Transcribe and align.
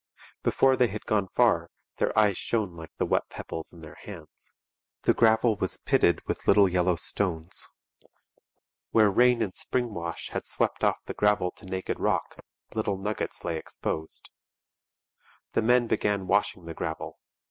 Before 0.41 0.75
they 0.75 0.87
had 0.87 1.05
gone 1.05 1.27
far 1.27 1.69
their 1.97 2.17
eyes 2.17 2.35
shone 2.35 2.75
like 2.75 2.89
the 2.97 3.05
wet 3.05 3.29
pebbles 3.29 3.71
in 3.71 3.81
their 3.81 3.93
hands. 4.01 4.55
The 5.03 5.13
gravel 5.13 5.57
was 5.57 5.77
pitted 5.77 6.25
with 6.25 6.47
little 6.47 6.67
yellow 6.67 6.95
stones. 6.95 7.69
Where 8.89 9.11
rain 9.11 9.43
and 9.43 9.55
spring 9.55 9.93
wash 9.93 10.29
had 10.31 10.47
swept 10.47 10.83
off 10.83 10.97
the 11.05 11.13
gravel 11.13 11.51
to 11.51 11.67
naked 11.67 11.99
rock, 11.99 12.39
little 12.73 12.97
nuggets 12.97 13.45
lay 13.45 13.57
exposed. 13.57 14.31
The 15.51 15.61
men 15.61 15.85
began 15.85 16.25
washing 16.25 16.65
the 16.65 16.73
gravel. 16.73 17.19